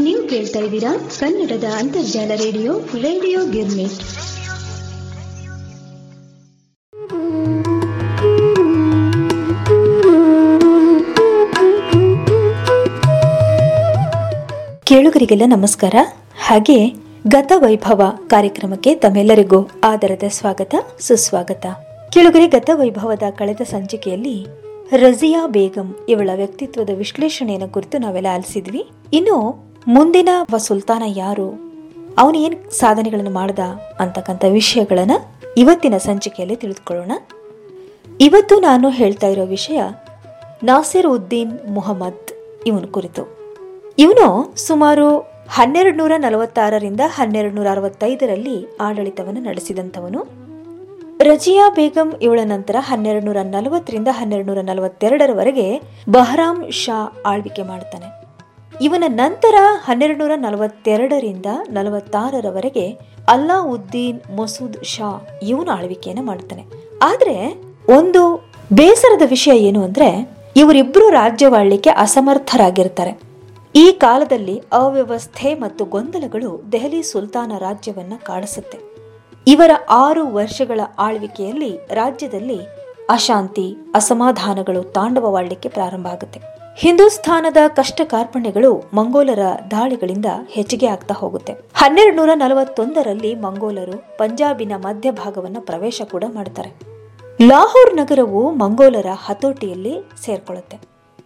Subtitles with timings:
[0.00, 4.00] ನೀವು ಕೇಳ್ತಾ ಇದ್ದೀರಾ ಕನ್ನಡದ ಅಂತರ್ಜಾಲ ರೇಡಿಯೋ ರೇಡಿಯೋ ಗಿರ್ಮಿಟ್
[14.84, 15.94] ಕೇಳುಗರಿಗೆಲ್ಲ ನಮಸ್ಕಾರ.
[16.46, 16.88] ಹಾಗೆ
[17.28, 21.66] ಗತ ವೈಭವ ಕಾರ್ಯಕ್ರಮಕ್ಕೆ ತಮ್ಮೆಲ್ಲರಿಗೂ ಆದರದ ಸ್ವಾಗತ, ಸುಸ್ವಾಗತ.
[22.10, 24.46] ಕೇಳುಗರೆ, ಗತ ವೈಭವದ ಕಳೆದ ಸಂಚಿಕೆಯಲ್ಲಿ
[24.92, 28.90] ರಜಿಯಾ ಬೇಗಂ ಇವಳ ವ್ಯಕ್ತಿತ್ವದ ವಿಶ್ಲೇಷಣೆಯನ್ನು ಕುರಿತು ನಾವೆಲ್ಲ ಆಲಿಸಿದ್ವಿ.
[29.12, 31.48] ಇನ್ನು ಮುಂದಿನ ಸುಲ್ತಾನ ಯಾರು?
[32.18, 33.58] ಅವನು ಏನ್ ಸಾಧನೆಗಳನ್ನು ಮಾಡ್ದ
[34.00, 37.12] ಅಂತಕ್ಕಂಥ ವಿಷಯಗಳನ್ನು ಇವತ್ತಿನ ಸಂಚಿಕೆಯಲ್ಲಿ ತಿಳಿದುಕೊಳ್ಳೋಣ.
[38.20, 39.82] ಇವತ್ತು ನಾನು ಹೇಳ್ತಾ ಇರೋ ವಿಷಯ
[40.62, 42.30] ನಾಸಿರ್ ಉದ್ದೀನ್ ಮೊಹಮ್ಮದ್
[42.66, 43.22] ಇವನ ಕುರಿತು.
[43.98, 50.49] ಇವನು ಸುಮಾರು ಹನ್ನೆರಡು ನೂರ ನಲವತ್ತಾರರಿಂದ ಹನ್ನೆರಡು ನೂರ ಅರವತ್ತೈದರಲ್ಲಿ ಆಡಳಿತವನ್ನು ನಡೆಸಿದಂಥವನು.
[51.22, 58.24] ರಜಿಯಾ ಬೇಗಂ ಇವಳ ನಂತರ ಹನ್ನೆರಡು ನೂರ ನಲವತ್ತರಿಂದ ಹನ್ನೆರಡು ನೂರ ನಲವತ್ತೆರಡರವರೆಗೆ ಬಹರಾಮ್ ಶಾ ಆಳ್ವಿಕೆ ಮಾಡ್ತಾನೆ
[58.82, 66.64] ಇವನ ನಂತರ ಹನ್ನೆರಡು ನೂರ ನಲವತ್ತೆರಡರಿಂದ ನಲವತ್ತಾರರವರೆಗೆ ಅಲ್ಲಾವುದ್ದೀನ್ ಮಸೂದ್ ಶಾ ಇವನು ಆಳ್ವಿಕೆಯನ್ನು ಮಾಡ್ತಾನೆ
[67.02, 67.62] ಆದರೆ
[67.96, 73.20] ಒಂದು ಬೇಸರದ ವಿಷಯ ಏನು ಅಂದ್ರೆ ಇವರಿಬ್ರು ರಾಜ್ಯವಾಳ್ಲಿಕ್ಕೆ ಅಸಮರ್ಥರಾಗಿರ್ತಾರೆ.
[73.74, 78.99] ಈ ಕಾಲದಲ್ಲಿ ಅವ್ಯವಸ್ಥೆ ಮತ್ತು ಗೊಂದಲಗಳು ದೆಹಲಿ ಸುಲ್ತಾನ ರಾಜ್ಯವನ್ನ ಕಾಡಿಸುತ್ತೆ
[79.52, 79.70] ಇವರ
[80.04, 82.58] ಆರು ವರ್ಷಗಳ ಆಳ್ವಿಕೆಯಲ್ಲಿ ರಾಜ್ಯದಲ್ಲಿ
[83.08, 86.40] ಅಶಾಂತಿ, ಅಸಮಾಧಾನಗಳು ತಾಂಡವವಾಡಲಿಕ್ಕೆ ಪ್ರಾರಂಭ ಆಗುತ್ತೆ.
[86.76, 91.52] ಹಿಂದೂಸ್ಥಾನದ ಕಷ್ಟ ಕಾರ್ಪಣ್ಯಗಳು ಮಂಗೋಲರ ದಾಳಿಗಳಿಂದ ಹೆಚ್ಚಿಗೆ ಆಗ್ತಾ ಹೋಗುತ್ತೆ.
[91.74, 96.70] ಹನ್ನೆರಡು ನೂರ ನಲವತ್ತೊಂದರಲ್ಲಿ ಮಂಗೋಲರು ಪಂಜಾಬಿನ ಮಧ್ಯಭಾಗವನ್ನು ಪ್ರವೇಶ ಕೂಡ ಮಾಡ್ತಾರೆ.
[97.48, 100.78] ಲಾಹೋರ್ ನಗರವು ಮಂಗೋಲರ ಹತೋಟಿಯಲ್ಲಿ ಸೇರ್ಕೊಳ್ಳುತ್ತೆ.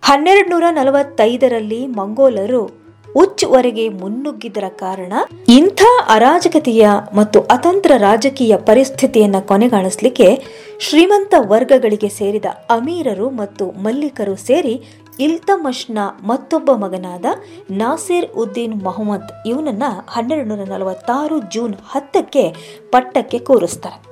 [0.03, 2.84] ಹನ್ನೆರಡು ನೂರ ನಲವತ್ತೈದರಲ್ಲಿ ಮಂಗೋಲರು
[3.17, 5.13] ಉಚ್ವರೆಗೆ ಮುನ್ನುಗ್ಗಿದರ ಕಾರಣ
[5.49, 10.43] ಇಂಥ ಅರಾಜಕತೆಯ ಮತ್ತು ಅತಂತ್ರ ರಾಜಕೀಯ ಪರಿಸ್ಥಿತಿಯನ್ನ ಕೊನೆಗಾಣಿಸ್ಲಿಕ್ಕೆ
[10.81, 14.83] ಶ್ರೀಮಂತ ವರ್ಗಗಳಿಗೆ ಸೇರಿದ ಅಮೀರರು ಮತ್ತು ಮಲ್ಲಿಕರು ಸೇರಿ
[15.21, 17.25] ಇಲ್ತಮಶ್ನ ಮತ್ತೊಬ್ಬ ಮಗನಾದ
[17.71, 22.55] ನಾಸಿರ್ ಉದ್ದೀನ್ ಮೊಹಮ್ಮದ್ ಇವನನ್ನ ಹನ್ನೆರಡು ನೂರ ನಲವತ್ತಾರು ಜೂನ್ ಹತ್ತಕ್ಕೆ
[22.91, 24.03] ಪಟ್ಟಕ್ಕೆ ಕೂರಿಸ್ತಾರೆ.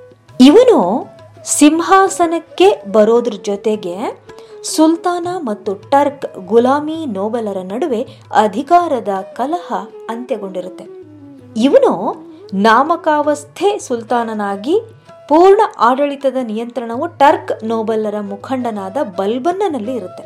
[0.45, 0.79] ಇವನು
[1.45, 3.95] ಸಿಂಹಾಸನಕ್ಕೆ ಬರೋದ್ರ ಜೊತೆಗೆ
[4.65, 9.73] ಸುಲ್ತಾನ ಮತ್ತು ಟರ್ಕ್ ಗುಲಾಮಿ ನೋಬಲರ ನಡುವೆ ಅಧಿಕಾರದ ಕಲಹ
[10.09, 10.85] ಅಂತ್ಯಗೊಂಡಿರುತ್ತೆ.
[11.57, 11.93] ಇವನು
[12.55, 14.81] ನಾಮಕಾವಸ್ಥೆ ಸುಲ್ತಾನನಾಗಿ
[15.29, 20.25] ಪೂರ್ಣ ಆಡಳಿತದ ನಿಯಂತ್ರಣವು ಟರ್ಕ್ ನೋಬಲರ ಮುಖಂಡನಾದ ಬಲ್ಬನ್ನನಲ್ಲಿ ಇರುತ್ತೆ.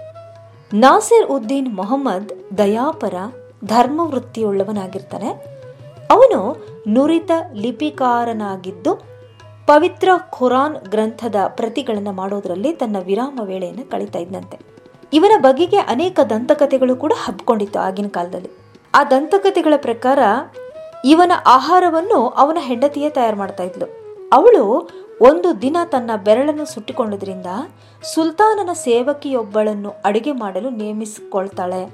[0.78, 3.14] ನಾಸಿರ್ ಉದ್ದೀನ್ ಮೊಹಮ್ಮದ್ ದಯಾಪರ
[3.64, 5.30] ಧರ್ಮವೃತ್ತಿಯುಳ್ಳವನಾಗಿರ್ತಾನೆ.
[6.10, 6.56] ಅವನು
[6.88, 9.15] ನುರಿತ ಲಿಪಿಕಾರನಾಗಿದ್ದು
[9.66, 14.58] ಪವಿತ್ರ ಖುರಾನ್ ಗ್ರಂಥದ ಪ್ರತಿಗಳನ್ನು ಮಾಡೋದ್ರಲ್ಲಿ ತನ್ನ ವಿರಾಮ ವೇಳೆಯನ್ನು ಕಳೀತಾ ಇದ್ದಂತೆ
[15.12, 18.50] ಇವನ ಬಗೆಗೆ ಅನೇಕ ದಂತಕಥೆಗಳು ಕೂಡ ಹಬ್ಕೊಂಡಿತ್ತು ಆಗಿನ ಕಾಲದಲ್ಲಿ.
[18.94, 20.18] ಆ ದಂತಕಥೆಗಳ ಪ್ರಕಾರ
[21.04, 23.86] ಇವನ ಆಹಾರವನ್ನು ಅವನ ಹೆಂಡತಿಯೇ ತಯಾರು ಮಾಡ್ತಾ ಇದ್ಲು.
[24.32, 24.90] ಅವಳು
[25.20, 27.46] ಒಂದು ದಿನ ತನ್ನ ಬೆರಳನ್ನು ಸುಟ್ಟಿಕೊಂಡದ್ರಿಂದ
[28.14, 31.90] ಸುಲ್ತಾನನ ಸೇವಕಿಯೊಬ್ಬಳನ್ನು ಅಡುಗೆ ಮಾಡಲು ನೇಮಿಸಿಕೊಳ್ತಾಳೆ.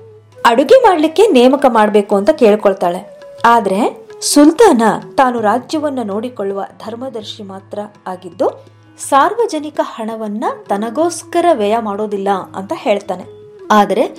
[0.46, 3.20] ಅಡುಗೆ ಮಾಡಲಿಕ್ಕೆ ನೇಮಕ ಮಾಡಬೇಕು ಅಂತ ಕೇಳ್ಕೊಳ್ತಾಳೆ.
[3.44, 4.82] ಆದ್ರೆ ಸುಲ್ತಾನ
[5.14, 8.66] ತಾನು ರಾಜ್ಯವನ್ನ ನೋಡಿಕೊಳ್ಳುವ ಧರ್ಮದರ್ಶಿ ಮಾತ್ರ ಆಗಿದ್ದು,
[9.08, 13.24] ಸಾರ್ವಜನಿಕ ಹಣವನ್ನ ತನಗೋಸ್ಕರ ವ್ಯಯ ಮಾಡೋದಿಲ್ಲ ಅಂತ ಹೇಳ್ತಾನೆ.
[13.70, 14.16] ಆದರೆ,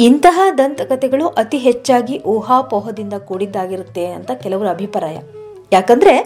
[0.00, 5.18] ಇಂತಹ ದಂತಕಥೆಗಳು ಅತಿ ಹೆಚ್ಚಾಗಿ ಊಹಾಪೋಹದಿಂದ ಕೂಡಿದ್ದಾಗಿರುತ್ತೆ ಅಂತ ಕೆಲವರ ಅಭಿಪ್ರಾಯ.
[5.72, 6.16] ಯಾಕಂದ್ರೆ,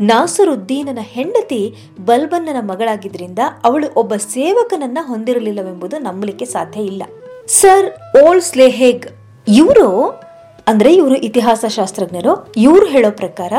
[0.00, 1.74] ನಾಸರುದ್ದೀನನ ಹೆಂಡತಿ
[2.04, 7.02] ಬಲ್ಬನ್ನನ ಮಗಳಾಗಿದ್ದರಿಂದ ಅವಳು ಒಬ್ಬ ಸೇವಕನನ್ನ ಹೊಂದಿರಲಿಲ್ಲವೆಂಬುದು ನಂಬಲಿಕ್ಕೆ ಸಾಧ್ಯ ಇಲ್ಲ.
[7.46, 7.92] ಸರ್
[8.24, 9.06] ಓಲ್ಡ್ ಸ್ಲೇಹೇಗ್
[9.48, 10.20] ಇವರು
[10.66, 13.52] ಅಂದ್ರೆ ಇವರು ಇತಿಹಾಸ ಶಾಸ್ತ್ರಜ್ಞರು ಇವರು ಹೇಳೋ ಪ್ರಕಾರ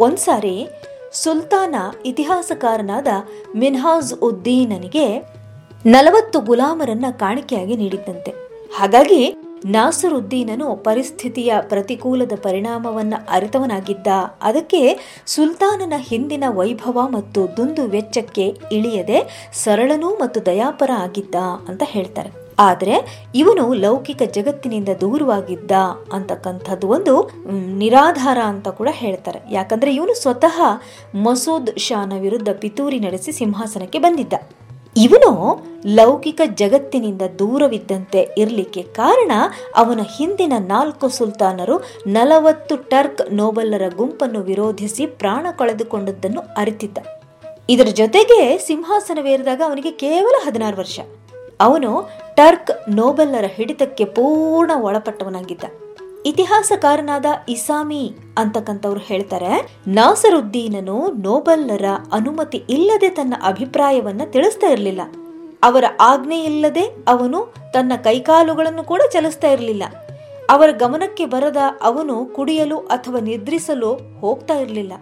[0.00, 0.68] ಒಂದ್ಸಾರಿ
[1.12, 1.74] ಸುಲ್ತಾನ
[2.06, 3.06] ಇತಿಹಾಸಕಾರನಾದ
[3.56, 5.18] ಮಿನ್ಹಾಜ್ ಉದ್ದೀನನಿಗೆ
[5.86, 8.30] ನಲವತ್ತು ಗುಲಾಮರನ್ನ ಕಾಣಿಕೆಯಾಗಿ ನೀಡಿದ್ದಂತೆ.
[8.76, 14.06] ಹಾಗಾಗಿ ನಾಸರುದ್ದೀನನು ಪರಿಸ್ಥಿತಿಯ ಪ್ರತಿಕೂಲದ ಪರಿಣಾಮವನ್ನ ಅರಿತವನಾಗಿದ್ದ.
[14.42, 21.34] ಅದಕ್ಕೆ ಸುಲ್ತಾನನ ಹಿಂದಿನ ವೈಭವ ಮತ್ತು ದುಂದು ವೆಚ್ಚಕ್ಕೆ ಇಳಿಯದೆ ಸರಳನೂ ಮತ್ತು ದಯಾಪರ ಆಗಿದ್ದ
[21.68, 22.47] ಅಂತ ಹೇಳ್ತಾರೆ.
[22.58, 22.94] ಆದರೆ
[23.34, 25.72] ಇವನು ಲೌಕಿಕ ಜಗತ್ತಿನಿಂದ ದೂರವಾಗಿದ್ದ
[26.12, 27.14] ಅಂತಕ್ಕಂಥದ್ದು ಒಂದು
[27.82, 29.40] ನಿರಾಧಾರ ಅಂತ ಕೂಡ ಹೇಳ್ತಾರೆ.
[29.50, 30.56] ಯಾಕಂದ್ರೆ ಇವನು ಸ್ವತಃ
[31.14, 34.34] ಮಸೂದ್ ಶಾನ ವಿರುದ್ಧ ಪಿತೂರಿ ನಡೆಸಿ ಸಿಂಹಾಸನಕ್ಕೆ ಬಂದಿದ್ದ.
[34.96, 35.30] ಇವನು
[35.86, 39.32] ಲೌಕಿಕ ಜಗತ್ತಿನಿಂದ ದೂರವಿದ್ದಂತೆ ಇರಲಿಕ್ಕೆ ಕಾರಣ
[39.76, 41.76] ಅವನ ಹಿಂದಿನ ನಾಲ್ಕು ಸುಲ್ತಾನರು
[42.06, 46.98] ನಲವತ್ತು ಟರ್ಕ್ ನೋಬಲ್ಲರ ಗುಂಪನ್ನು ವಿರೋಧಿಸಿ ಪ್ರಾಣ ಕಳೆದುಕೊಂಡದ್ದನ್ನು ಅರಿತಿದ್ದ.
[47.70, 51.00] ಇದರ ಜೊತೆಗೆ ಸಿಂಹಾಸನವೇರಿದಾಗ ಅವನಿಗೆ ಕೇವಲ ಹದಿನಾರು ವರ್ಷ.
[51.60, 55.64] ಅವನು ಟರ್ಕ್ ನೋಬೆಲ್ಲರ ಹಿಡಿತಕ್ಕೆ ಪೂರ್ಣ ಒಳಪಟ್ಟವನಾಗಿದ್ದ.
[56.26, 65.00] ಇತಿಹಾಸಕಾರನಾದ ಇಸಾಮಿ ಅಂತಕ್ಕಂಥವ್ರು ಹೇಳ್ತಾರೆ, ನಾಸರುದ್ದೀನನು ನೋಬೆಲ್ಲರ ಅನುಮತಿ ಇಲ್ಲದೆ ತನ್ನ ಅಭಿಪ್ರಾಯವನ್ನ ತಿಳಿಸ್ತಾ ಇರಲಿಲ್ಲ.
[65.62, 69.82] ಅವರ ಆಜ್ಞೆ ಇಲ್ಲದೆ ಅವನು ತನ್ನ ಕೈಕಾಲುಗಳನ್ನು ಕೂಡ ಚಲಿಸ್ತಾ ಇರಲಿಲ್ಲ.
[70.50, 74.92] ಅವರ ಗಮನಕ್ಕೆ ಬರದ ಅವನು ಕುಡಿಯಲು ಅಥವಾ ನಿದ್ರಿಸಲು ಹೋಗ್ತಾ ಇರಲಿಲ್ಲ.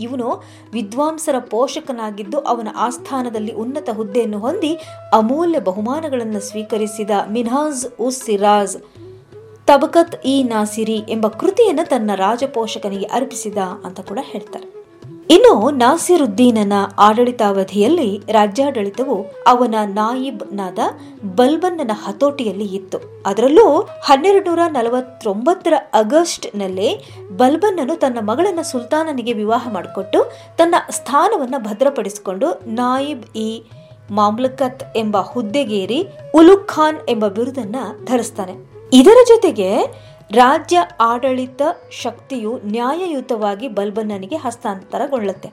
[0.00, 0.42] ಇವನು
[0.72, 4.78] ವಿದ್ವಾಂಸರ ಪೋಷಕನಾಗಿದ್ದು ಅವನ ಆಸ್ಥಾನದಲ್ಲಿ ಉನ್ನತ ಹುದ್ದೆಯನ್ನು ಹೊಂದಿ
[5.12, 8.76] ಅಮೂಲ್ಯ ಬಹುಮಾನಗಳನ್ನು ಸ್ವೀಕರಿಸಿದ ಮಿನ್ಹಾಜ್ ಉಸ್ ಸಿರಾಜ್.
[9.66, 14.79] ತಬಕತ್ ಇ ನಾಸಿರಿ ಎಂಬ ಕೃತಿಯನ್ನು ತನ್ನ ರಾಜಪೋಷಕನಿಗೆ ಅರ್ಪಿಸಿದ ಅಂತ ಕೂಡ ಹೇಳ್ತಾರೆ.
[15.32, 19.16] ಇನ್ನು ನಾಸಿರುದ್ದೀನನ ಆಡಳಿತಾವಧಿಯಲ್ಲಿ ರಾಜ್ಯಾಡಳಿತವು
[19.46, 20.78] ಅವನ ನಾಯಿಬ್ನಾದ
[21.36, 22.98] ಬಲ್ಬನ್ನನ ಹತೋಟಿಯಲ್ಲಿ ಇತ್ತು.
[23.26, 23.66] ಅದರಲ್ಲೂ
[24.04, 26.88] ಹನ್ನೆರಡು ನೂರ ನಲವತ್ತೊಂಬತ್ತರ ಆಗಸ್ಟ್ನಲ್ಲೇ
[27.36, 33.62] ಬಲ್ಬನ್ನನು ತನ್ನ ಮಗಳನ್ನ ಸುಲ್ತಾನನಿಗೆ ವಿವಾಹ ಮಾಡಿಕೊಟ್ಟು ತನ್ನ ಸ್ಥಾನವನ್ನ ಭದ್ರಪಡಿಸಿಕೊಂಡು ನಾಯಿಬ್ ಇ
[34.10, 36.00] ಮಾಮ್ಲಕತ್ ಎಂಬ ಹುದ್ದೆಗೇರಿ
[36.34, 38.54] ಉಲುಖ್ ಖಾನ್ ಎಂಬ ಬಿರುದನ್ನ ಧರಿಸ್ತಾನೆ.
[38.92, 39.70] ಇದರ ಜೊತೆಗೆ
[40.32, 45.52] ರಾಜ್ಯ ಆಡಳಿತ ಶಕ್ತಿಯು ನ್ಯಾಯಯುತವಾಗಿ ಬಲ್ಬನ್ನನಿಗೆ ಹಸ್ತಾಂತರಗೊಳ್ಳುತ್ತೆ.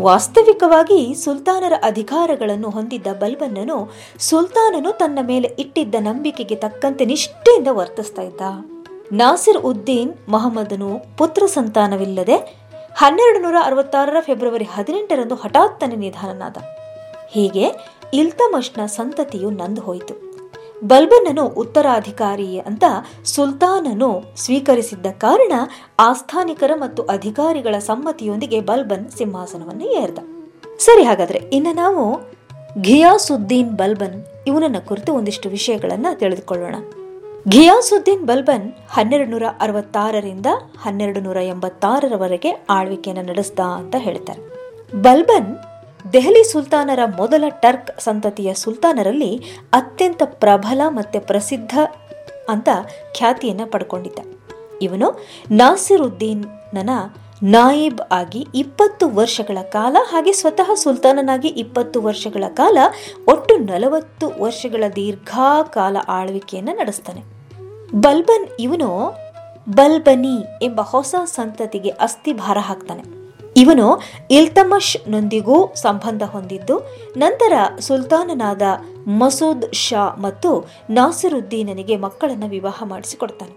[0.00, 8.40] ವಾಸ್ತವಿಕವಾಗಿ ಸುಲ್ತಾನರ ಅಧಿಕಾರಗಳನ್ನು ಹೊಂದಿದ್ದ ಬಲ್ಬನ್ನನು ಸುಲ್ತಾನನು ತನ್ನ ಮೇಲೆ ಇಟ್ಟಿದ್ದ ನಂಬಿಕೆಗೆ ತಕ್ಕಂತೆ ನಿಷ್ಠೆಯಿಂದ ವರ್ತಿಸ್ತಾ ಇದ್ದ.
[9.12, 12.36] ನಾಸಿರ್ ಉದ್ದೀನ್ ಮೊಹಮ್ಮದನು ಪುತ್ರ ಸಂತಾನವಿಲ್ಲದೆ
[12.96, 16.56] ಹನ್ನೆರಡು ನೂರ ಅರವತ್ತಾರರ ಫೆಬ್ರವರಿ ಹದಿನೆಂಟರಂದು ಹಠಾತ್ತನೆ ನಿಧನನಾದ.
[17.30, 17.64] ಹೀಗೆ
[18.14, 20.31] ಇಲ್ತಮಶ್ನ ಸಂತತಿಯು ನಂದು ಹೋಯಿತು.
[20.84, 22.84] ಬಲ್ಬನ್ನನು ಉತ್ತರಾಧಿಕಾರಿ ಅಂತ
[23.24, 25.52] ಸುಲ್ತಾನನು ಸ್ವೀಕರಿಸಿದ್ದ ಕಾರಣ
[26.00, 30.18] ಆಸ್ಥಾನಿಕರ ಮತ್ತು ಅಧಿಕಾರಿಗಳ ಸಮ್ಮತಿಯೊಂದಿಗೆ ಬಲ್ಬನ್ ಸಿಂಹಾಸನವನ್ನು ಏರ್ದ.
[30.78, 32.20] ಸರಿ ಹಾಗಾದ್ರೆ, ಇನ್ನು ನಾವು
[32.82, 36.74] ಘಿಯಾಸುದ್ದೀನ್ ಬಲ್ಬನ್ ಇವನನ್ನ ಕುರಿತು ಒಂದಿಷ್ಟು ವಿಷಯಗಳನ್ನ ತಿಳಿದುಕೊಳ್ಳೋಣ.
[37.48, 40.46] ಘಿಯಾಸುದ್ದೀನ್ ಬಲ್ಬನ್ ಹನ್ನೆರಡು ನೂರ ಅರವತ್ತಾರರಿಂದ
[40.82, 44.62] ಹನ್ನೆರಡು ನೂರ ಎಂಬತ್ತಾರರವರೆಗೆ ಆಳ್ವಿಕೆಯನ್ನು ನಡೆಸ್ದ ಅಂತ ಹೇಳ್ತಾರೆ.
[45.02, 45.58] ಬಲ್ಬನ್
[46.12, 51.78] ದೆಹಲಿ ಸುಲ್ತಾನರ ಮೊದಲ ಟರ್ಕ್ ಸಂತತಿಯ ಸುಲ್ತಾನರಲ್ಲಿ ಅತ್ಯಂತ ಪ್ರಬಲ ಮತ್ತು ಪ್ರಸಿದ್ಧ
[52.48, 52.68] ಅಂತ
[53.14, 54.18] ಖ್ಯಾತಿಯನ್ನು ಪಡ್ಕೊಂಡಿದ್ದ.
[54.82, 56.90] ಇವನು ನಾಸಿರುದ್ದೀನ್ನನ
[57.42, 62.78] ನಾಯಿಬ್ ಆಗಿ ಇಪ್ಪತ್ತು ವರ್ಷಗಳ ಕಾಲ ಹಾಗೆ ಸ್ವತಃ ಸುಲ್ತಾನನಾಗಿ ಇಪ್ಪತ್ತು ವರ್ಷಗಳ ಕಾಲ
[63.28, 67.24] ಒಟ್ಟು ನಲವತ್ತು ವರ್ಷಗಳ ದೀರ್ಘಕಾಲ ಆಳ್ವಿಕೆಯನ್ನು ನಡೆಸ್ತಾನೆ.
[67.94, 69.18] ಬಲ್ಬನ್ ಇವನು
[69.68, 73.21] ಬಲ್ಬನಿ ಎಂಬ ಹೊಸ ಸಂತತಿಗೆ ಅಸ್ಥಿಭಾರ ಹಾಕ್ತಾನೆ.
[73.56, 74.00] ಇವನು
[74.30, 76.76] ಇಲ್ತಮಶ್ ನೊಂದಿಗೂ ಸಂಬಂಧ ಹೊಂದಿದ್ದು,
[77.16, 78.62] ನಂತರ ಸುಲ್ತಾನನಾದ
[79.06, 83.54] ಮಸೂದ್ ಶಾ ಮತ್ತು ನಾಸಿರುದ್ದೀನನಿಗೆ ಮಕ್ಕಳನ್ನು ವಿವಾಹ ಮಾಡಿಸಿಕೊಡ್ತಾನೆ.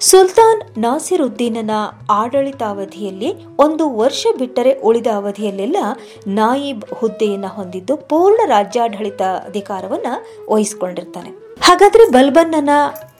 [0.00, 1.70] ಸುಲ್ತಾನ್ ನಾಸಿರುದ್ದೀನನ
[2.10, 5.76] ಆಡಳಿತಾವಧಿಯಲ್ಲಿ ಒಂದು ವರ್ಷ ಬಿಟ್ಟರೆ ಉಳಿದ ಅವಧಿಯಲ್ಲೆಲ್ಲ
[6.26, 11.30] ನಾಯಿಬ್ ಹುದ್ದೆಯನ್ನು ಹೊಂದಿದ್ದು ಪೂರ್ಣ ರಾಜ್ಯಾಡಳಿತ ಅಧಿಕಾರವನ್ನು ವಹಿಸಿಕೊಂಡಿರ್ತಾನೆ.
[11.60, 12.70] ಹಾಗಾದ್ರೆ ಬಲ್ಬನ್ನನ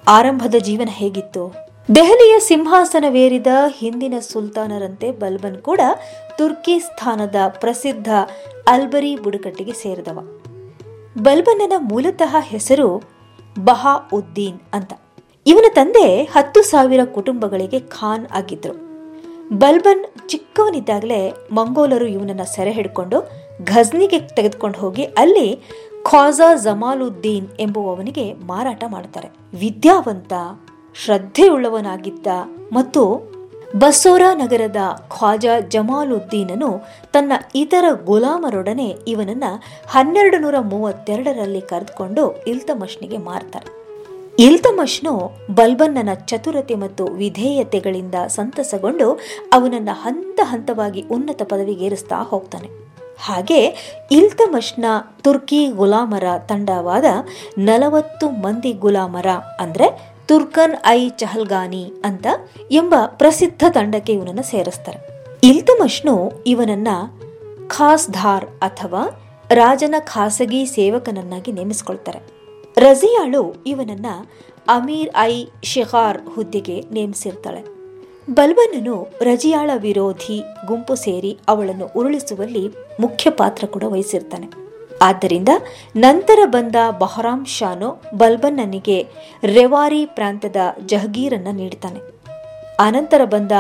[0.09, 1.68] ಆರಂಭದ ಜೀವನ ಹೇಗಿತ್ತು?
[1.94, 3.46] ದೆಹಲಿಯ ಸಿಂಹಾಸನವೇರಿದ
[3.79, 5.81] ಹಿಂದಿನ ಸುಲ್ತಾನರಂತೆ ಬಲ್ಬನ್ ಕೂಡ
[6.38, 8.08] ತುರ್ಕಿಸ್ತಾನದ ಪ್ರಸಿದ್ಧ
[8.69, 10.19] ಅಲ್ಬರಿ ಬುಡಕಟ್ಟಿಗೆ ಸೇರಿದವ.
[11.23, 13.02] ಬಲ್ಬನ್ನನ ಮೂಲತಃ ಹೆಸರು
[13.64, 14.93] ಬಹಾ ಉದ್ದೀನ್ ಅಂತ.
[15.46, 18.75] ಇವನ ತಂದೆ ಹತ್ತು ಸಾವಿರ ಕುಟುಂಬಗಳಿಗೆ ಖಾನ್ ಆಗಿದ್ರು.
[19.58, 23.31] ಬಲ್ಬನ್ ಚಿಕ್ಕವನಿದ್ದಾಗಲೇ ಮಂಗೋಲರು ಇವನನ್ನ ಸೆರೆ ಹಿಡ್ಕೊಂಡು
[23.64, 25.61] ಘಜ್ನಿಗೆ ತೆಗೆದುಕೊಂಡು ಹೋಗಿ ಅಲ್ಲಿ
[26.02, 29.29] ಖಾಜಾ ಜಮಾಲುದ್ದೀನ್ ಎಂಬುವವನಿಗೆ ಮಾರಾಟ ಮಾಡ್ತಾರೆ.
[29.58, 30.32] ವಿದ್ಯಾವಂತ
[30.94, 32.26] ಶ್ರದ್ಧೆಯುಳ್ಳವನಾಗಿದ್ದ
[32.73, 33.29] ಮತ್ತು
[33.76, 34.76] ಬಸೋರಾ ನಗರದ
[35.08, 39.44] ಖ್ವಾಜಾ ಜಮಾಲುದ್ದೀನನು ತನ್ನ ಇತರ ಗುಲಾಮರೊಡನೆ ಇವನನ್ನ
[39.88, 43.79] ಹನ್ನೆರಡು ನೂರ ಮೂವತ್ತೆರಡರಲ್ಲಿ ಕರೆದುಕೊಂಡು ಇಲ್ತಮಶ್ನಿಗೆ ಮಾರ್ತಾರೆ
[44.38, 49.20] ಇಲ್ತಮಶ್ನು ಬಲ್ಬನ್ನನ ಚತುರತೆ ಮತ್ತು ವಿಧೇಯತೆಗಳಿಂದ ಸಂತಸಗೊಂಡು
[49.52, 52.69] ಅವನನ್ನ ಹಂತ ಹಂತವಾಗಿ ಉನ್ನತ ಪದವಿಗೇರಿಸ್ತಾ ಹೋಗ್ತಾನೆ.
[53.20, 53.75] ಹಾಗೆ
[54.11, 54.85] ಇಲ್ತಮಶ್ನ
[55.23, 57.05] ತುರ್ಕಿ ಗುಲಾಮರ ತಂಡವಾದ
[57.58, 59.26] ನಲವತ್ತು ಮಂದಿ ಗುಲಾಮರ
[59.61, 62.27] ಅಂದ್ರೆ ತುರ್ಕನ್ ಐ ಚಹಲ್ಗಾನಿ ಅಂತ
[62.71, 65.25] ಎಂಬ ಪ್ರಸಿದ್ಧ ತಂಡಕ್ಕೆ ಇವನನ್ನು ಸೇರಿಸ್ತಾರೆ.
[65.43, 66.89] ಇಲ್ತಮಶ್ನು ಇವನನ್ನ
[67.67, 69.03] ಖಾಸ್ಧಾರ್ ಅಥವಾ
[69.51, 72.21] ರಾಜನ ಖಾಸಗಿ ಸೇವಕನನ್ನಾಗಿ ನೇಮಿಸಿಕೊಳ್ತಾರೆ.
[72.79, 74.07] ರಜಿಯಾಳು ಇವನನ್ನ
[74.69, 77.62] ಅಮೀರ್ ಐ ಶಿಖಾರ್ ಹುದ್ದೆಗೆ ನೇಮಿಸಿರ್ತಾಳೆ.
[78.35, 84.68] ಬಲ್ಬನನು ರಜಿಯಾಳ ವಿರೋಧಿ ಗುಂಪು ಸೇರಿ ಅವಳನ್ನು ಉರುಳಿಸುವಲ್ಲಿ ಮುಖ್ಯ ಪಾತ್ರ ಕೂಡ ವಹಿಸಿರ್ತಾನೆ.
[85.02, 85.49] ಆದ್ದರಿಂದ
[85.97, 88.99] ನಂತರ ಬಂದ ಬಹರಾಮ್ ಶಾನು ಬಲ್ಬನ್ನನಿಗೆ
[89.43, 92.00] ರೆವಾರಿ ಪ್ರಾಂತದ ಜಹಗೀರನ್ನ ನೀಡ್ತಾನೆ
[92.81, 93.52] ಅನಂತರ ಬಂದ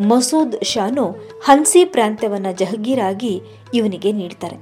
[0.00, 1.04] ಮಸೂದ್ ಶಾನು
[1.44, 3.34] ಹನ್ಸಿ ಪ್ರಾಂತ್ಯವನ್ನು ಜಹಗೀರಾಗಿ
[3.74, 4.58] ಇವನಿಗೆ ನೀಡ್ತಾರೆ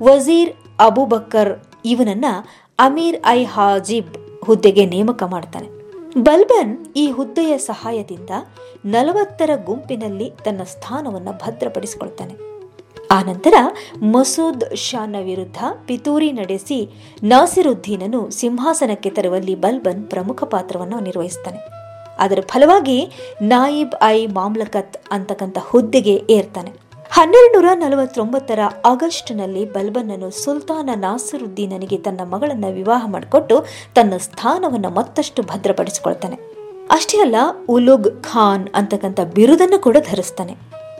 [0.00, 1.52] ವಜೀರ್ ಅಬುಬಕ್ಕರ್
[1.84, 2.28] ಇವನನ್ನ
[2.78, 4.12] ಅಮೀರ್ ಐ ಹಾಜಿಬ್
[4.44, 5.68] ಹುದ್ದೆಗೆ ನೇಮಕ ಮಾಡ್ತಾನೆ
[6.18, 8.30] ಬಲ್ಬನ್ ಈ ಹುದ್ದೆಯ ಸಹಾಯದಿಂದ
[8.84, 12.34] ನಲವತ್ತರ ಗುಂಪಿನಲ್ಲಿ ತನ್ನ ಸ್ಥಾನವನ್ನು ಭದ್ರಪಡಿಸಿಕೊಳ್ತಾನೆ
[13.16, 13.56] ಆನಂತರ
[14.12, 16.78] ಮಸೂದ್ ಶಾನ ವಿರುದ್ಧ ಪಿತೂರಿ ನಡೆಸಿ
[17.32, 21.60] ನಾಸಿರುದ್ದೀನನು ಸಿಂಹಾಸನಕ್ಕೆ ತರುವಲ್ಲಿ ಬಲ್ಬನ್ ಪ್ರಮುಖ ಪಾತ್ರವನ್ನು ನಿರ್ವಹಿಸ್ತಾನೆ
[22.24, 22.98] ಅದರ ಫಲವಾಗಿ
[23.52, 26.70] ನಾಯಿಬ್ ಐ ಮಾಮ್ಲಕತ್ ಅಂತಕ್ಕಂಥ ಹುದ್ದೆಗೆ ಏರ್ತಾನೆ.
[27.16, 33.56] ಹನ್ನೆರಡು ನೂರ ನಲವತ್ತೊಂಬತ್ತರ ಆಗಸ್ಟ್ನಲ್ಲಿ ಬಲ್ಬನ್ನನು ಸುಲ್ತಾನ ನಾಸಿರುದ್ದೀನನಿಗೆ ತನ್ನ ಮಗಳನ್ನು ವಿವಾಹ ಮಾಡಿಕೊಟ್ಟು
[33.94, 36.38] ತನ್ನ ಸ್ಥಾನವನ್ನು ಮತ್ತಷ್ಟು ಭದ್ರಪಡಿಸಿಕೊಳ್ತಾನೆ.
[36.90, 37.36] ಅಷ್ಟೇ ಅಲ್ಲ,
[37.68, 40.54] ಉಲುಗ್ ಖಾನ್ ಅಂತಕ್ಕಂಥ ಬಿರುದನ್ನು ಕೂಡ ಧರಿಸ್ತಾನೆ.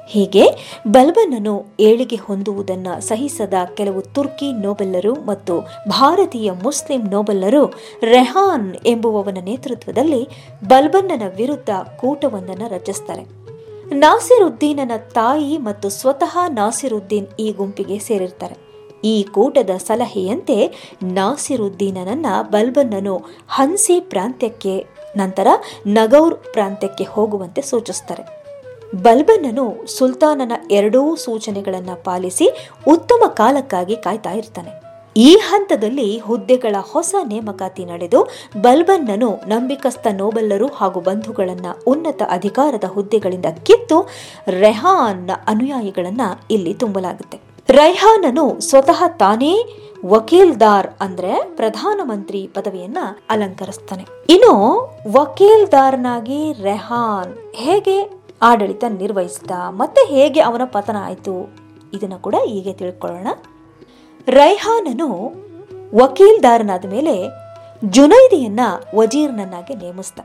[0.08, 0.44] ಹೀಗೆ
[0.86, 10.28] ಬಲ್ಬನ್ನನು ಏಳಿಗೆ ಹೊಂದುವುದನ್ನು ಸಹಿಸದ ಕೆಲವು ತುರ್ಕಿ ನೋಬೆಲ್ಲರು ಮತ್ತು ಭಾರತೀಯ ಮುಸ್ಲಿಂ ನೋಬೆಲ್ಲರು ರೆಹಾನ್ ಎಂಬುವವನ ನೇತೃತ್ವದಲ್ಲಿ
[10.64, 11.70] ಬಲ್ಬನ್ನನ ವಿರುದ್ಧ
[12.00, 13.44] ಕೂಟವೊಂದನ್ನು ರಚಿಸ್ತಾರೆ.
[13.94, 18.56] ನಾಸಿರುದ್ದೀನನ ತಾಯಿ ಮತ್ತು ಸ್ವತಃ ನಾಸಿರುದ್ದೀನ್ ಈ ಗುಂಪಿಗೆ ಸೇರಿರ್ತಾರೆ.
[19.04, 25.46] ಈ ಕೂಟದ ಸಲಹೆಯಂತೆ ನಾಸಿರುದ್ದೀನನನ್ನ ಬಲ್ಬನ್ನನು ಹನ್ಸಿ ಪ್ರಾಂತ್ಯಕ್ಕೆ, ನಂತರ
[25.86, 28.43] ನಗೌರ್ ಪ್ರಾಂತ್ಯಕ್ಕೆ ಹೋಗುವಂತೆ ಸೂಚಿಸ್ತಾರೆ.
[29.02, 32.50] ಬಲ್ಬನ್ನನು ಸುಲ್ತಾನನ ಎರಡೂ ಸೂಚನೆಗಳನ್ನು ಪಾಲಿಸಿ
[32.88, 34.84] ಉತ್ತಮ ಕಾಲಕ್ಕಾಗಿ ಕಾಯ್ತಾ ಇರ್ತಾನೆ.
[35.16, 38.28] ಈ ಹಂತದಲ್ಲಿ ಹುದ್ದೆಗಳ ಹೊಸ ನೇಮಕಾತಿ ನಡೆದು
[38.60, 44.08] ಬಲ್ಬನ್ನನು ನಂಬಿಕಸ್ಥ ನೋಬಲ್ಲರು ಹಾಗೂ ಬಂಧುಗಳನ್ನು ಉನ್ನತ ಅಧಿಕಾರದ ಹುದ್ದೆಗಳಿಂದ ಕಿತ್ತು
[44.48, 47.40] ರೆಹಾನ್ನ ಅನುಯಾಯಿಗಳನ್ನು ಇಲ್ಲಿ ತುಂಬಲಾಗುತ್ತೆ.
[47.68, 49.64] ರೈಹಾನನು ಸ್ವತಃ ತಾನೇ
[50.06, 52.98] ವಕೀಲ್ದಾರ್ ಅಂದ್ರೆ ಪ್ರಧಾನಮಂತ್ರಿ ಪದವಿಯನ್ನ
[53.30, 54.06] ಅಲಂಕರಿಸ್ತಾನೆ.
[54.28, 54.54] ಇನ್ನು
[55.12, 61.34] ವಕೀಲ್ದಾರ್ನಾಗಿ ರೆಹಾನ್ ಹೇಗೆ ಆಡಳಿತ ನಿರ್ವಹಿಸಿದ ಮತ್ತೆ ಹೇಗೆ ಅವನ ಪತನ ಆಯಿತು?
[61.94, 63.28] ಇದನ್ನು ಕೂಡ ಹೀಗೆ ತಿಳ್ಕೊಳ್ಳೋಣ.
[64.28, 65.08] ರೈಹಾನನು
[66.00, 67.14] ವಕೀಲ್ದಾರನಾದ ಮೇಲೆ
[67.84, 68.60] ಜುನೈದಿಯನ್ನ
[68.94, 70.20] ವಜೀರ್ನನ್ನಾಗಿ ನೇಮಿಸ್ತ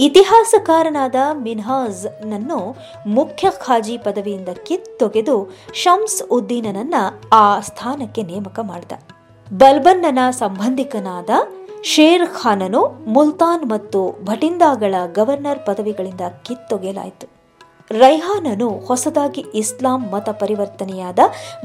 [0.00, 5.34] ಇತಿಹಾಸಕಾರನಾದ ಮಿನ್ಹಾಜ್ ನನ್ನು ಮುಖ್ಯ ಖಾಜಿ ಪದವಿಯಿಂದ ಕಿತ್ತೊಗೆದು
[5.74, 6.94] ಶಮ್ಸ್ ಉದ್ದೀನನನ್ನ
[7.32, 8.92] ಆ ಸ್ಥಾನಕ್ಕೆ ನೇಮಕ ಮಾಡಿದ.
[9.58, 11.30] ಬಲ್ಬನ್ನನ ಸಂಬಂಧಿಕನಾದ
[11.82, 17.39] ಶೇರ್ ಖಾನನು ಮುಲ್ತಾನ್ ಮತ್ತು ಭಟಿಂದಾಗಳ ಗವರ್ನರ್ ಪದವಿಗಳಿಂದ ಕಿತ್ತೊಗೆಯಲಾಯಿತು.
[17.98, 21.18] ರೈಹಾನನು ಹೊಸದಾಗಿ ಇಸ್ಲಾಂ ಮತ ಪರಿವರ್ತನೆಯಾದ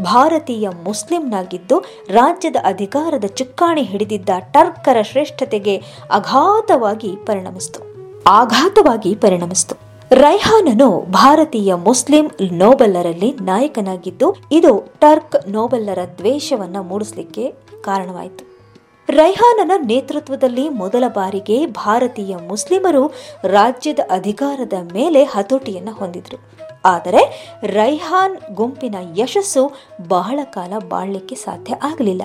[0.04, 1.80] ಭಾರತೀಯ ಮುಸ್ಲಿಂನಾಗಿದ್ದು,
[2.10, 5.78] ರಾಜ್ಯದ ಅಧಿಕಾರದ ಚುಕ್ಕಾಣಿ ಹಿಡಿದಿದ್ದ ಟರ್ಕರ ಶ್ರೇಷ್ಠತೆಗೆ
[6.12, 7.82] ಅಘಾತವಾಗಿ ಪರಿಣಮಿಸಿತು.
[8.28, 9.76] ಆಘಾತವಾಗಿ ಪರಿಣಮಿಸಿತು.
[10.12, 18.55] ರೈಹಾನನು ಭಾರತೀಯ ಮುಸ್ಲಿಂ ನೋಬೆಲ್ಲರಲ್ಲಿ ನಾಯಕನಾಗಿದ್ದು, ಇದು ಟರ್ಕ್ ನೋಬೆಲ್ಲರ ದ್ವೇಷವನ್ನು ಮೂಡಿಸಲಿಕ್ಕೆ ಕಾರಣವಾಯಿತು.
[19.10, 23.12] ರೈಹಾನನ ನೇತೃತ್ವದಲ್ಲಿ ಮೊದಲ ಬಾರಿಗೆ ಭಾರತೀಯ ಮುಸ್ಲಿಮರು
[23.44, 26.38] ರಾಜ್ಯದ ಅಧಿಕಾರದ ಮೇಲೆ ಹತೋಟಿಯನ್ನು ಹೊಂದಿದ್ರು.
[26.86, 29.72] ಆದರೆ ರೈಹಾನ್ ಗುಂಪಿನ ಯಶಸ್ಸು
[30.08, 32.22] ಬಹಳ ಕಾಲ ಬಾಳ್ಲಿಕ್ಕೆ ಸಾಧ್ಯ ಆಗಲಿಲ್ಲ.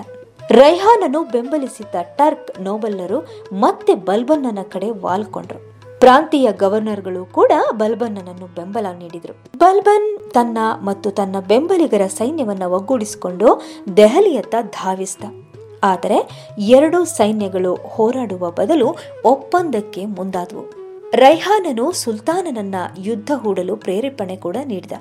[0.49, 3.19] ರೈಹಾನನ್ನು ಬೆಂಬಲಿಸಿದ್ದ ಟರ್ಕ್ ನೋಬಲ್ಲರು
[3.53, 5.59] ಮತ್ತೆ ಬಲ್ಬನ್ನನ ಕಡೆ ವಾಲ್ಕೊಂಡ್ರು.
[5.99, 9.57] ಪ್ರಾಂತೀಯ ಗವರ್ನರ್ಗಳು ಕೂಡ ಬಲ್ಬನ್ನನನ್ನು ಬೆಂಬಲ ನೀಡಿದರು.
[9.57, 13.61] ಬಲ್ಬನ್ ತನ್ನ ಮತ್ತು ತನ್ನ ಬೆಂಬಲಿಗರ ಸೈನ್ಯವನ್ನು ಒಗ್ಗೂಡಿಸಿಕೊಂಡು
[13.97, 15.50] ದೆಹಲಿಯತ್ತ ಧಾವಿಸಿದ.
[15.83, 18.95] ಆದರೆ ಎರಡು ಸೈನ್ಯಗಳು ಹೋರಾಡುವ ಬದಲು
[19.25, 20.81] ಒಪ್ಪಂದಕ್ಕೆ ಮುಂದಾದವು.
[21.13, 24.91] ರೈಹಾನನು ಸುಲ್ತಾನನನ್ನ ಯುದ್ಧ ಹೂಡಲು ಪ್ರೇರೇಪಣೆ ಕೂಡ ನೀಡಿದ.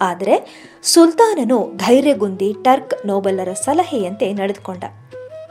[0.00, 4.84] ಆದರೆ ಸುಲ್ತಾನನು ಧೈರ್ಯಗುಂದಿ ಟರ್ಕ್ ನೋಬಲರ ಸಲಹೆಯಂತೆ ನಡೆದುಕೊಂಡ.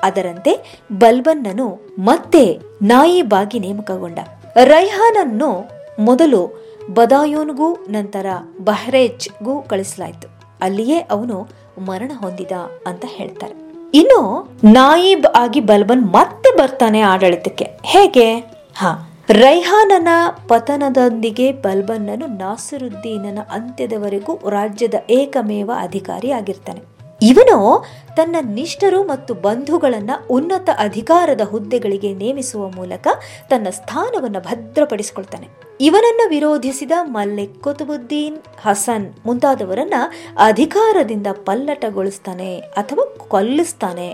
[0.04, 4.20] ಅದರಂತೆ ಬಲ್ಬನ್ನನು ಮತ್ತೆ ನಾಯಿಬಾಗಿ ನೇಮಕಗೊಂಡ.
[4.64, 8.26] ರೈಹಾನನ್ನು ಮೊದಲು ಬದಾಯೋನ್ಗೂ ನಂತರ
[8.64, 10.28] ಬಹ್ರೇಜ್ಗೂ ಕಳಿಸಲಾಯಿತು.
[10.62, 11.48] ಅಲ್ಲಿಯೇ ಅವನು
[11.80, 12.52] ಮರಣ ಹೊಂದಿದ
[12.86, 13.67] ಅಂತ ಹೇಳ್ತಾರೆ.
[13.94, 17.68] ಇನ್ನು ನಾಯಿಬ್ ಆಗಿ ಬಲ್ಬನ್ ಮತ್ತೆ ಬರ್ತಾನೆ ಆಡಳಿತಕ್ಕೆ.
[17.84, 18.40] ಹೇಗೆ?
[18.74, 18.86] ಹ,
[19.30, 20.08] ರೈಹಾನನ
[20.48, 26.82] ಪತನದೊಂದಿಗೆ ಬಲ್ಬನ್ನನು ನಾಸಿರುದ್ದೀನನ ಅಂತ್ಯದವರೆಗೂ ರಾಜ್ಯದ ಏಕಮೇವ ಅಧಿಕಾರಿ ಆಗಿರ್ತಾನೆ.
[27.22, 33.08] ಇವನು ತನ್ನ ನಿಷ್ಠರು ಮತ್ತು ಬಂಧುಗಳನ್ನ ಉನ್ನತ ಅಧಿಕಾರದ ಹುದ್ದೆಗಳಿಗೆ ನೇಮಿಸುವ ಮೂಲಕ
[33.50, 35.67] ತನ್ನ ಸ್ಥಾನವನ್ನು ಭದ್ರಪಡಿಸಿಕೊಳ್ತಾನೆ.
[35.80, 39.94] ಇವನನ್ನ ವಿರೋಧಿಸಿದ ಮಲ್ಲಿಕ್ ಕುತುಬುದ್ದೀನ್ ಹಸನ್ ಮುಂತಾದವರನ್ನ
[40.38, 44.14] ಅಧಿಕಾರದಿಂದ ಪಲ್ಲಟಗೊಳಿಸ್ತಾನೆ ಅಥವಾ ಕೊಲ್ಲಿಸ್ತಾನೆ.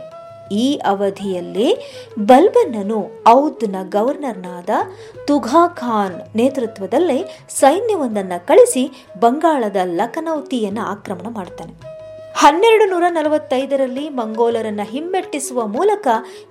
[0.52, 1.76] ಈ ಅವಧಿಯಲ್ಲಿ
[2.20, 4.70] ಬಲ್ಬನ್ನನು ಔದ್ನ ಗವರ್ನರ್ನಾದ
[5.28, 11.74] ತುಘಾ ಖಾನ್ ನೇತೃತ್ವದಲ್ಲಿ ಸೈನ್ಯವೊಂದನ್ನು ಕಳಿಸಿ ಬಂಗಾಳದ ಲಖನೌತಿಯನ್ನು ಆಕ್ರಮಣ ಮಾಡ್ತಾನೆ.
[12.36, 16.08] ಹನ್ನೆರಡು ನೂರ ನಲವತ್ತೈದರಲ್ಲಿ ಮಂಗೋಲರನ್ನು ಹಿಮ್ಮೆಟ್ಟಿಸುವ ಮೂಲಕ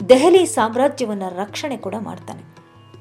[0.08, 2.51] ದೆಹಲಿ ಸಾಮ್ರಾಜ್ಯವನ್ನು ರಕ್ಷಣೆ ಕೂಡ ಮಾಡ್ತಾನೆ.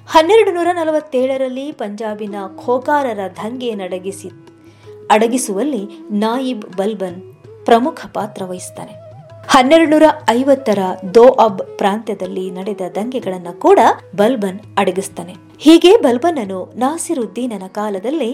[0.07, 4.29] ಹನ್ನೆರಡು ನೂರ ನಲವತ್ತೇಳರಲ್ಲಿ ಪಂಜಾಬಿನ ಖೋಕಾರರ ದಂಗೆಯನ್ನಡಗಿಸಿ
[5.11, 5.81] ಅಡಗಿಸುವಲ್ಲಿ
[6.23, 7.19] ನಾಯಿಬ್ ಬಲ್ಬನ್
[7.65, 8.93] ಪ್ರಮುಖ ಪಾತ್ರ ವಹಿಸ್ತಾನೆ.
[9.47, 10.79] ಹನ್ನೆರಡು ನೂರ ಐವತ್ತರ
[11.15, 13.79] ದೋ ಅಬ್ ಪ್ರಾಂತ್ಯದಲ್ಲಿ ನಡೆದ ದಂಗೆಗಳನ್ನು ಕೂಡ
[14.15, 15.35] ಬಲ್ಬನ್ ಅಡಗಿಸ್ತಾನೆ.
[15.57, 18.31] ಹೀಗೆ ಬಲ್ಬನನು ನಾಸಿರುದ್ದೀನನ ಕಾಲದಲ್ಲಿ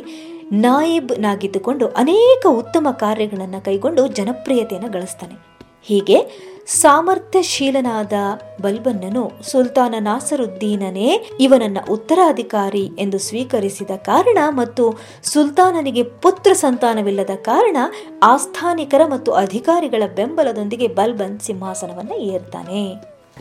[0.66, 5.38] ನಾಯಿಬ್ ನಾಗಿದ್ದುಕೊಂಡು ಅನೇಕ ಉತ್ತಮ ಕಾರ್ಯಗಳನ್ನು ಕೈಗೊಂಡು ಜನಪ್ರಿಯತೆಯನ್ನು ಗಳಿಸ್ತಾನೆ.
[5.84, 6.20] ಹೀಗೆ
[6.68, 8.14] ಸಾಮರ್ಥ್ಯಶೀಲನಾದ
[8.62, 17.78] ಬಲ್ಬನ್ನನು ಸುಲ್ತಾನ ನಾಸರುದ್ದೀನನೇ, ಇವನನ್ನ ಉತ್ತರಾಧಿಕಾರಿ ಎಂದು ಸ್ವೀಕರಿಸಿದ ಕಾರಣ ಮತ್ತು ಸುಲ್ತಾನನಿಗೆ ಪುತ್ರ ಸಂತಾನವಿಲ್ಲದ ಕಾರಣ
[18.24, 22.82] ಆಸ್ಥಾನಿಕರ ಮತ್ತು ಅಧಿಕಾರಿಗಳ ಬೆಂಬಲದೊಂದಿಗೆ ಬಲ್ಬನ್ ಸಿಂಹಾಸನವನ್ನ ಏರ್ತಾನೆ.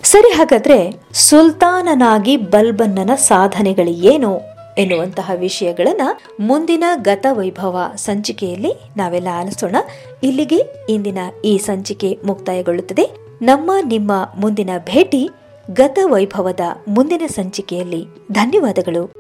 [0.03, 0.79] ಸರಿ, ಹಾಗಾದ್ರೆ
[1.13, 4.56] ಸುಲ್ತಾನನಾಗಿ ಬಲ್ಬನ್ನನ ಸಾಧನೆಗಳು ಏನು?
[4.79, 6.01] ಎನ್ನುವಂತಹ ವಿಷಯಗಳನ್ನ
[6.41, 9.77] ಮುಂದಿನ ಗತ ವೈಭವ ಸಂಚಿಕೆಯಲ್ಲಿ ನಾವೆಲ್ಲ ಆಲಿಸೋಣ.
[10.23, 13.11] ಇಲ್ಲಿಗೆ ಇಂದಿನ ಈ ಸಂಚಿಕೆ ಮುಕ್ತಾಯಗೊಳ್ಳುತ್ತದೆ.
[13.43, 15.31] ನಮ್ಮ ನಿಮ್ಮ ಮುಂದಿನ ಭೇಟಿ
[15.71, 18.05] ಗತ ವೈಭವದ ಮುಂದಿನ ಸಂಚಿಕೆಯಲ್ಲಿ.
[18.33, 19.13] ಧನ್ಯವಾದಗಳು.